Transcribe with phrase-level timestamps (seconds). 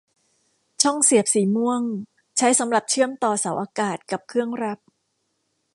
[0.83, 1.81] ช่องเสียบสีม่วง
[2.37, 4.79] ใช้สำหรับเชื่อมต่อเสาอากาศกับเครื่องรับ